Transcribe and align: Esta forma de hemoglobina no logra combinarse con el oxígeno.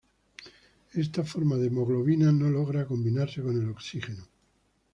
Esta 0.95 1.23
forma 1.23 1.57
de 1.57 1.67
hemoglobina 1.67 2.29
no 2.31 2.47
logra 2.57 2.87
combinarse 2.91 3.39
con 3.43 3.55
el 3.61 3.69
oxígeno. 3.69 4.23